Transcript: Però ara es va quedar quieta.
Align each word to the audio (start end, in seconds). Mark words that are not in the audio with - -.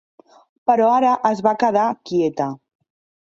Però 0.69 0.87
ara 0.93 1.11
es 1.31 1.43
va 1.49 1.53
quedar 1.65 1.85
quieta. 2.11 2.49